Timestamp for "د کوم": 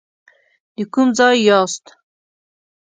0.75-1.07